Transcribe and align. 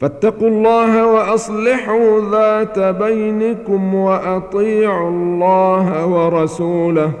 فاتقوا 0.00 0.48
الله 0.48 1.06
وأصلحوا 1.06 2.20
ذات 2.30 2.78
بينكم 2.78 3.94
وأطيعوا 3.94 5.10
الله 5.10 6.06
ورسوله 6.06 7.12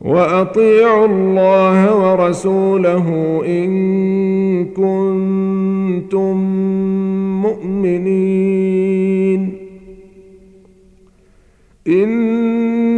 وأطيعوا 0.00 1.06
الله 1.06 1.78
ورسوله 2.02 3.06
إن 3.46 3.70
كنتم 4.64 6.36
مؤمنين. 7.42 8.86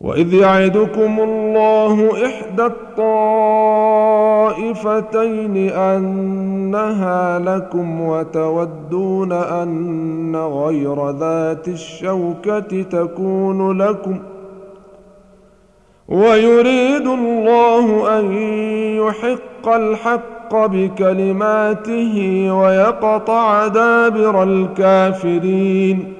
وإذ 0.00 0.34
يعدكم 0.34 1.20
الله 1.20 2.26
إحدى 2.26 2.66
الطائفتين 4.62 5.70
أنها 5.70 7.38
لكم 7.38 8.00
وتودون 8.00 9.32
أن 9.32 10.36
غير 10.36 11.10
ذات 11.10 11.68
الشوكة 11.68 12.82
تكون 12.82 13.78
لكم 13.82 14.18
ويريد 16.08 17.06
الله 17.06 18.18
أن 18.18 18.32
يحق 18.96 19.68
الحق 19.68 20.66
بكلماته 20.66 22.46
ويقطع 22.52 23.66
دابر 23.66 24.42
الكافرين 24.42 26.19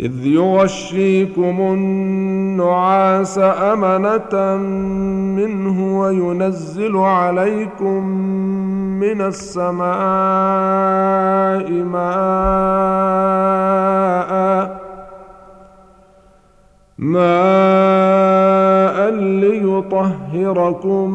إذ 0.00 0.26
يغشيكم 0.26 1.60
النعاس 1.60 3.38
أمنة 3.38 4.56
منه 5.36 5.98
وينزل 6.00 6.96
عليكم 6.96 8.06
من 9.00 9.20
السماء 9.20 9.84
ماء 11.70 12.44
ماء 17.04 18.96
ليطهركم 19.20 21.08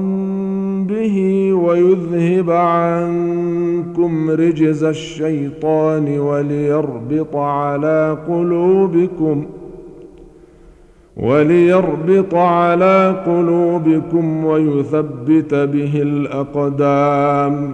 به 0.90 1.50
ويذهب 1.54 2.52
عنكم 2.52 4.30
رجز 4.30 4.84
الشيطان 4.84 6.20
وليربط 6.20 7.36
على 7.36 8.18
قلوبكم 8.28 9.46
وليربط 11.18 12.36
على 12.36 13.24
قلوبكم 13.26 14.46
ويثبت 14.46 15.56
به 15.56 16.02
الأقدام 16.02 17.74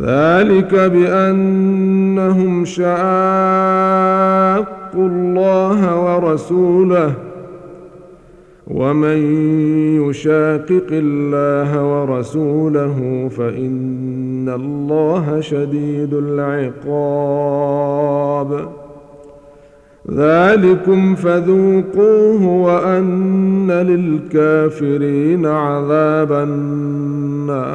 ذلك 0.00 0.74
بأنهم 0.74 2.64
شاقوا 2.64 2.84
الله 4.96 6.00
ورسوله 6.04 7.12
ومن 8.66 9.16
يشاقق 10.02 10.86
الله 10.90 11.84
ورسوله 11.84 13.28
فإن 13.36 14.48
الله 14.48 15.40
شديد 15.40 16.14
العقاب. 16.14 17.48
ذلكم 20.10 21.14
فذوقوه 21.14 22.46
وأن 22.46 23.70
للكافرين 23.70 25.46
عذاب 25.46 26.32
النار. 26.32 27.74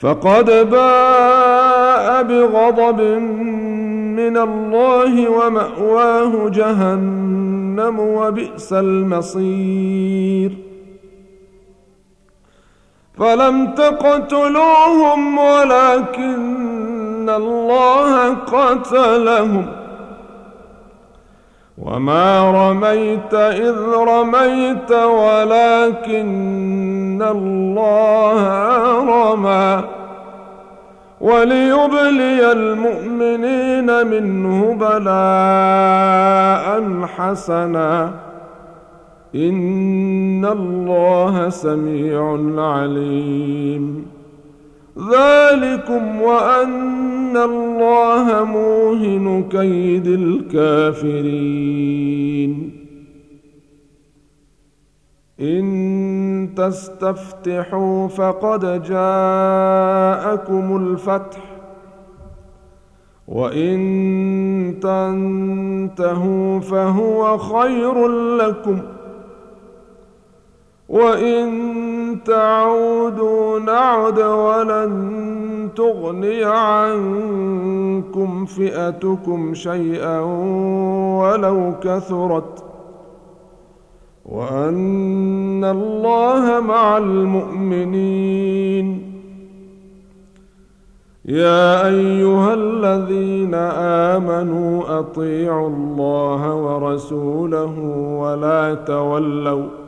فقد 0.00 0.70
باء 0.70 2.22
بغضب 2.22 3.00
من 4.20 4.36
الله 4.36 5.28
ومأواه 5.28 6.48
جهنم 6.48 8.00
وبئس 8.00 8.72
المصير. 8.72 10.52
فلم 13.18 13.66
تقتلوهم 13.66 15.38
ولكن 15.38 17.30
الله 17.30 18.34
قتلهم. 18.34 19.66
وما 21.82 22.50
رميت 22.50 23.34
اذ 23.34 23.76
رميت 23.94 24.92
ولكن 24.92 26.28
الله 27.30 28.42
رمى 29.04 29.84
وليبلي 31.20 32.52
المؤمنين 32.52 34.06
منه 34.06 34.74
بلاء 34.74 36.68
حسنا 37.16 38.10
ان 39.34 40.44
الله 40.44 41.48
سميع 41.48 42.38
عليم 42.58 44.17
ذلكم 44.98 46.22
وأن 46.22 47.36
الله 47.36 48.44
موهن 48.44 49.48
كيد 49.50 50.06
الكافرين. 50.06 51.68
إن 55.40 55.68
تستفتحوا 56.56 58.08
فقد 58.08 58.82
جاءكم 58.82 60.76
الفتح 60.76 61.38
وإن 63.28 63.78
تنتهوا 64.82 66.60
فهو 66.60 67.38
خير 67.38 68.08
لكم 68.36 68.78
وإن 70.88 71.87
تعودوا 72.24 73.58
نعد 73.58 74.18
ولن 74.18 75.68
تغني 75.76 76.44
عنكم 76.44 78.44
فئتكم 78.44 79.54
شيئا 79.54 80.20
ولو 81.20 81.72
كثرت 81.82 82.64
وأن 84.26 85.64
الله 85.64 86.60
مع 86.60 86.98
المؤمنين. 86.98 89.08
يا 91.24 91.86
أيها 91.86 92.54
الذين 92.54 93.54
آمنوا 94.14 95.00
أطيعوا 95.00 95.68
الله 95.68 96.54
ورسوله 96.54 97.78
ولا 98.20 98.74
تولوا 98.74 99.87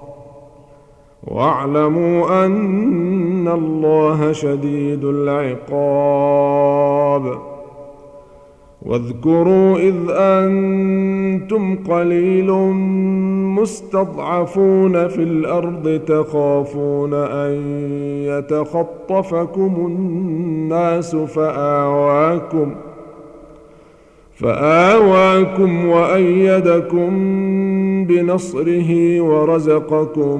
واعلموا 1.27 2.45
أن 2.45 3.47
الله 3.47 4.31
شديد 4.31 5.03
العقاب. 5.05 6.51
واذكروا 8.81 9.77
إذ 9.77 9.95
أنتم 10.09 11.75
قليل 11.75 12.51
مستضعفون 13.61 15.07
في 15.07 15.23
الأرض 15.23 16.01
تخافون 16.07 17.13
أن 17.13 17.51
يتخطفكم 18.25 19.73
الناس 19.77 21.15
فآواكم 21.15 22.71
فآواكم 24.35 25.85
وأيدكم 25.87 27.09
بنصره 28.05 29.21
ورزقكم 29.21 30.39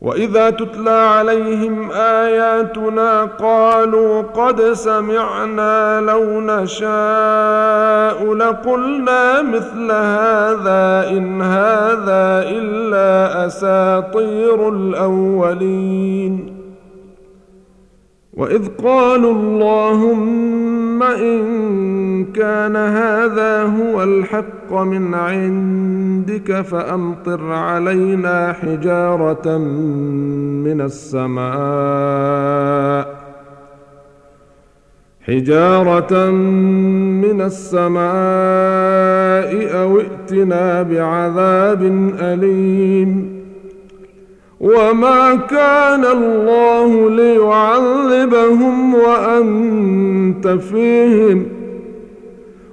وإذا 0.00 0.50
تتلى 0.50 0.90
عليهم 0.90 1.90
آياتنا 1.92 3.24
قالوا 3.24 4.22
قد 4.22 4.72
سمعنا 4.72 6.00
لو 6.00 6.40
نشاء 6.40 8.34
لقلنا 8.34 9.42
مثل 9.42 9.90
هذا 9.90 11.10
إن 11.10 11.42
هذا 11.42 12.48
إلا 12.48 13.46
أساطير 13.46 14.68
الأولين. 14.68 16.56
وإذ 18.34 18.68
قالوا 18.84 19.32
اللهم 19.32 21.02
إن 21.02 21.40
كان 22.32 22.76
هذا 22.76 23.62
هو 23.62 24.02
الحق 24.02 24.59
من 24.72 25.14
عندك 25.14 26.60
فأمطر 26.60 27.52
علينا 27.52 28.52
حجارة 28.52 29.58
من 30.64 30.80
السماء 30.80 32.40
حجارة 35.26 36.30
من 36.30 37.40
السماء 37.40 38.00
أو 39.82 40.00
ائتنا 40.00 40.82
بعذاب 40.82 41.82
أليم 42.20 43.40
وما 44.60 45.34
كان 45.34 46.04
الله 46.04 47.10
ليعذبهم 47.10 48.94
وأنت 48.94 50.48
فيهم 50.48 51.46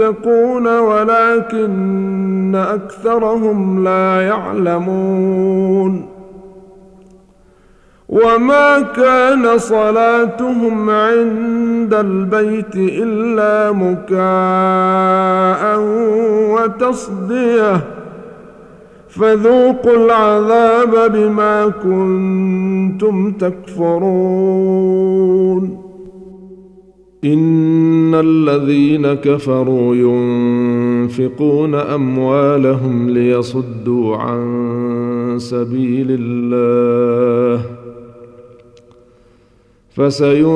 المتقون 0.00 0.78
ولكن 0.78 2.54
أكثرهم 2.54 3.84
لا 3.84 4.20
يعلمون 4.22 6.08
وما 8.08 8.80
كان 8.80 9.58
صلاتهم 9.58 10.90
عند 10.90 11.94
البيت 11.94 12.74
إلا 12.76 13.72
مكاء 13.72 14.18
وتصدية 16.54 17.80
فذوقوا 19.08 19.96
العذاب 19.96 21.12
بما 21.12 21.72
كنتم 21.82 23.32
تكفرون 23.32 24.72
ان 27.24 28.14
الذين 28.14 29.14
كفروا 29.14 29.94
ينفقون 29.94 31.74
اموالهم 31.74 33.10
ليصدوا 33.10 34.16
عن 34.16 35.34
سبيل 35.38 36.06
الله 36.10 37.64
فسينفقونها 39.94 40.48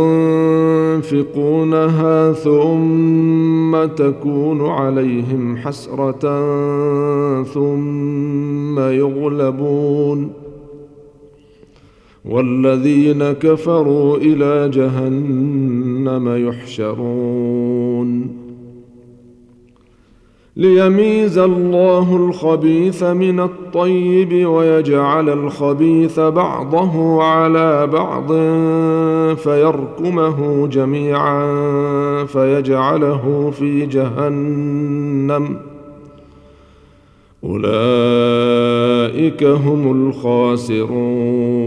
ثم 2.33 3.85
تكون 3.85 4.67
عليهم 4.67 5.57
حسره 5.57 6.23
ثم 7.43 8.79
يغلبون 8.81 10.33
والذين 12.25 13.33
كفروا 13.33 14.17
إلى 14.17 14.69
جهنم 14.69 15.76
يحشرون. 16.49 18.37
ليميز 20.57 21.39
الله 21.39 22.17
الخبيث 22.17 23.03
من 23.03 23.41
الطيب 23.41 24.49
ويجعل 24.49 25.29
الخبيث 25.29 26.21
بعضه 26.21 27.23
على 27.23 27.87
بعض 27.87 28.33
فيركمه 29.35 30.67
جميعا 30.67 31.55
فيجعله 32.25 33.53
في 33.59 33.87
جهنم. 33.87 35.57
أولئك 37.45 39.45
هم 39.45 40.09
الخاسرون. 40.09 41.67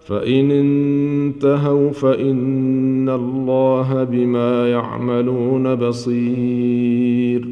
فإن 0.00 0.50
انتهوا 0.50 1.90
فإن 1.90 3.08
الله 3.08 4.04
بما 4.04 4.70
يعملون 4.70 5.74
بصير. 5.74 7.48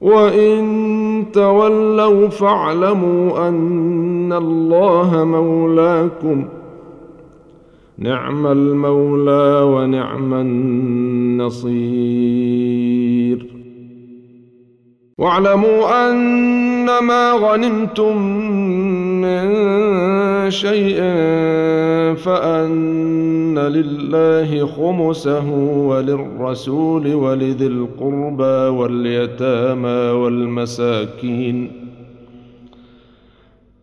وإن 0.00 1.24
تولوا 1.32 2.28
فاعلموا 2.28 3.48
أن 3.48 4.32
الله 4.32 5.24
مولاكم 5.24 6.44
نعم 7.98 8.46
المولى 8.46 9.62
ونعم 9.62 10.34
النصير. 10.34 11.98
واعلموا 15.18 16.10
انما 16.10 17.32
غنمتم 17.32 18.22
من 19.20 19.48
شيء 20.50 20.96
فأن 22.14 23.58
لله 23.58 24.66
خمسه 24.66 25.50
وللرسول 25.90 27.14
ولذي 27.14 27.66
القربى 27.66 28.76
واليتامى 28.78 30.10
والمساكين 30.10 31.88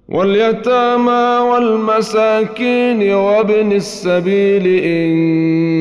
واليتامى 0.10 1.50
والمساكين 1.52 3.14
وابن 3.14 3.72
السبيل 3.72 4.68
إن 4.68 5.75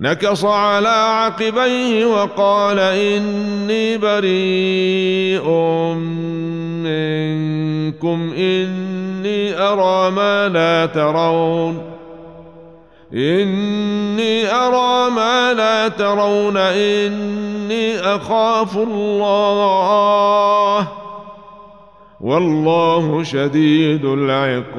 نكص 0.00 0.44
على 0.44 0.88
عقبيه 0.88 2.06
وقال 2.06 2.78
إني 2.78 3.98
بريء 3.98 5.50
منكم 6.84 8.32
إني 8.36 9.58
أرى 9.60 10.10
ما 10.10 10.48
لا 10.48 10.86
ترون 10.86 11.82
إني 13.12 14.52
أرى 14.52 15.10
ما 15.10 15.52
لا 15.52 15.88
ترون 15.88 16.56
إني 16.56 18.00
أخاف 18.00 18.76
الله 18.76 20.08
والله 22.20 23.22
شديد 23.22 24.04
العقاب. 24.04 24.78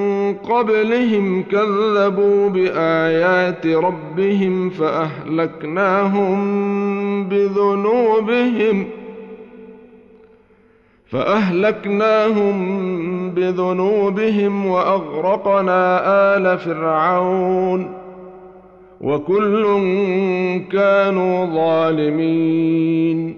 قبلهم 0.33 1.43
كذبوا 1.43 2.49
بآيات 2.49 3.67
ربهم 3.67 4.69
فأهلكناهم 4.69 6.33
بذنوبهم 7.29 8.87
فأهلكناهم 11.07 12.55
بذنوبهم 13.29 14.65
وأغرقنا 14.65 16.01
آل 16.37 16.59
فرعون 16.59 17.93
وكل 19.01 19.65
كانوا 20.71 21.45
ظالمين. 21.45 23.37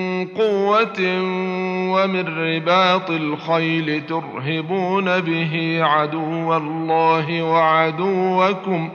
قوة 0.25 0.99
ومن 1.93 2.27
رباط 2.27 3.09
الخيل 3.09 4.05
ترهبون 4.05 5.19
به 5.19 5.79
عدو 5.81 6.57
الله 6.57 7.43
وعدوكم 7.43 8.89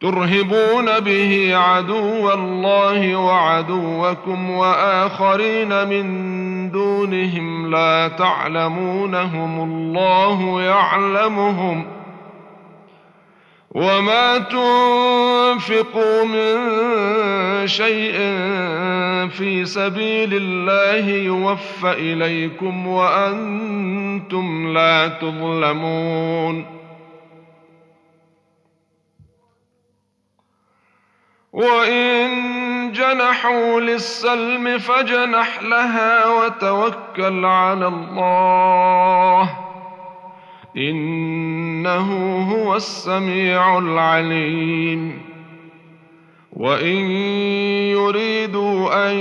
ترهبون 0.00 1.00
به 1.00 1.56
عدو 1.56 2.32
الله 2.32 3.16
وعدوكم 3.16 4.50
وآخرين 4.50 5.88
من 5.88 6.70
دونهم 6.70 7.70
لا 7.70 8.08
تعلمونهم 8.08 9.60
الله 9.62 10.62
يعلمهم 10.62 11.84
وما 13.74 14.38
تنفقوا 14.38 16.24
من 16.24 16.56
شيء 17.66 18.12
في 19.28 19.64
سبيل 19.64 20.34
الله 20.34 21.08
يوفى 21.08 21.92
اليكم 21.92 22.86
وأنتم 22.86 24.72
لا 24.72 25.08
تظلمون 25.08 26.66
وان 31.52 32.92
جنحوا 32.92 33.80
للسلم 33.80 34.78
فجنح 34.78 35.62
لها 35.62 36.26
وتوكل 36.26 37.44
على 37.44 37.86
الله 37.86 39.61
إنه 40.76 42.38
هو 42.52 42.76
السميع 42.76 43.78
العليم. 43.78 45.22
وإن 46.52 47.10
يريدوا 47.90 49.10
أن 49.10 49.16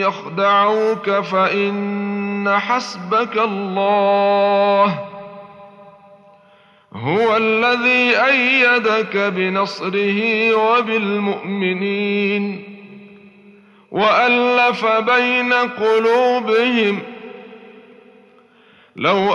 يخدعوك 0.00 1.10
فإن 1.10 2.58
حسبك 2.58 3.38
الله. 3.38 4.98
هو 6.92 7.36
الذي 7.36 8.26
أيدك 8.26 9.16
بنصره 9.16 10.54
وبالمؤمنين. 10.54 12.64
وألف 13.90 14.86
بين 14.86 15.52
قلوبهم. 15.52 16.98
لو 18.96 19.34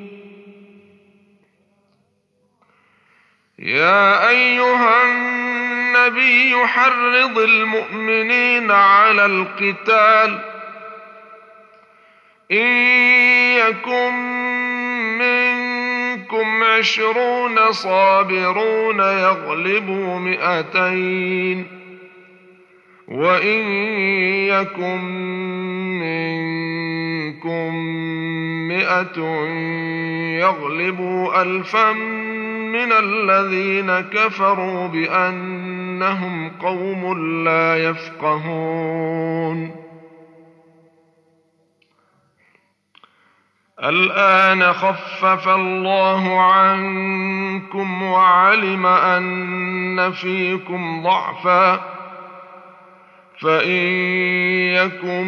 يا 3.61 4.29
أيها 4.29 5.03
النبي 5.03 6.55
حرض 6.65 7.39
المؤمنين 7.39 8.71
على 8.71 9.25
القتال 9.25 10.39
إن 12.51 12.67
يكن 13.57 14.13
منكم 15.17 16.63
عشرون 16.63 17.71
صابرون 17.71 18.99
يغلبوا 18.99 20.19
مئتين 20.19 21.67
وإن 23.07 23.67
يكن 24.47 25.01
منكم 25.99 26.60
مئة 28.67 29.19
يغلبوا 30.39 31.41
الفا 31.41 31.91
من 32.71 32.91
الذين 32.91 33.99
كفروا 33.99 34.87
بأنهم 34.87 36.49
قوم 36.49 37.17
لا 37.43 37.89
يفقهون. 37.89 39.75
الآن 43.83 44.73
خفف 44.73 45.47
الله 45.47 46.41
عنكم 46.41 48.03
وعلم 48.03 48.85
أن 48.85 50.11
فيكم 50.11 51.03
ضعفا. 51.03 51.91
فإن 53.41 53.87
يكن 54.75 55.27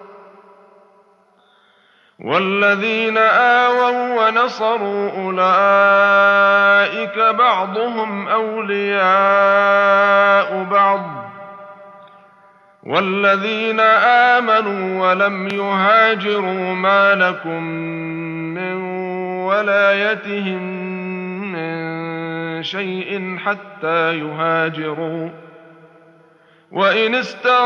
والذين 2.21 3.17
آووا 3.17 4.27
ونصروا 4.27 5.11
أولئك 5.11 7.19
بعضهم 7.19 8.27
أولياء 8.27 9.03
بعض. 10.63 11.01
والذين 12.83 13.79
آمنوا 14.39 15.09
ولم 15.09 15.47
يهاجروا 15.47 16.73
ما 16.73 17.15
لكم 17.15 17.63
من 18.53 18.75
ولايتهم 19.43 20.61
من 21.51 22.63
شيء 22.63 23.37
حتى 23.37 24.19
يهاجروا. 24.19 25.29
وإن 26.71 27.15
استنصروكم 27.15 27.57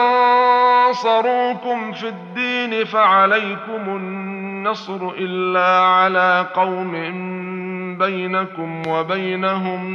في 1.92 2.08
الدين 2.08 2.86
فعليكم 2.86 3.90
النصر 4.66 5.10
إلا 5.10 5.80
على 5.80 6.48
قوم 6.54 6.92
بينكم 7.98 8.82
وبينهم 8.88 9.86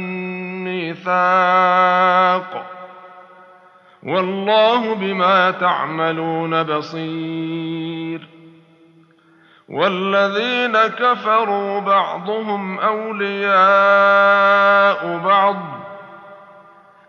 ميثاق 0.63 2.65
والله 4.03 4.95
بما 4.95 5.51
تعملون 5.51 6.63
بصير 6.63 8.27
والذين 9.69 10.77
كفروا 10.77 11.79
بعضهم 11.79 12.79
أولياء 12.79 13.57
بعض 15.17 15.80